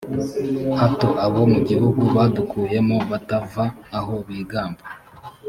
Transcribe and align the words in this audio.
hato 0.79 1.09
abo 1.25 1.41
mu 1.53 1.59
gihugu 1.69 2.01
wadukuyemo 2.15 2.97
batava 3.09 3.65
aho 3.97 4.13
bigamba 4.27 4.83